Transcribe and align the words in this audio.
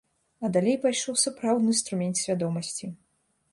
А 0.47 0.49
далей 0.55 0.77
пайшоў 0.85 1.19
сапраўдны 1.25 1.77
струмень 1.83 2.17
свядомасці. 2.23 2.93